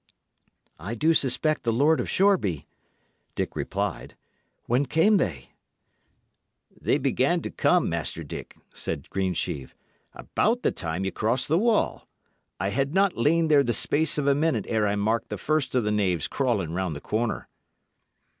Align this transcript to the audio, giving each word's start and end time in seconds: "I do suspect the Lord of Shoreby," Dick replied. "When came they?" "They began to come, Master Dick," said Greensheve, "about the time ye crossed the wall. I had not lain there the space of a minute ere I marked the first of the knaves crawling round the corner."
"I 0.79 0.95
do 0.95 1.13
suspect 1.13 1.61
the 1.61 1.71
Lord 1.71 1.99
of 1.99 2.09
Shoreby," 2.09 2.65
Dick 3.35 3.55
replied. 3.55 4.15
"When 4.65 4.87
came 4.87 5.17
they?" 5.17 5.51
"They 6.75 6.97
began 6.97 7.43
to 7.43 7.51
come, 7.51 7.87
Master 7.87 8.23
Dick," 8.23 8.57
said 8.73 9.11
Greensheve, 9.11 9.75
"about 10.15 10.63
the 10.63 10.71
time 10.71 11.05
ye 11.05 11.11
crossed 11.11 11.49
the 11.49 11.59
wall. 11.59 12.07
I 12.59 12.69
had 12.69 12.95
not 12.95 13.15
lain 13.15 13.47
there 13.47 13.61
the 13.63 13.73
space 13.73 14.17
of 14.17 14.25
a 14.25 14.33
minute 14.33 14.65
ere 14.67 14.87
I 14.87 14.95
marked 14.95 15.29
the 15.29 15.37
first 15.37 15.75
of 15.75 15.83
the 15.83 15.91
knaves 15.91 16.27
crawling 16.27 16.73
round 16.73 16.95
the 16.95 16.99
corner." 17.01 17.47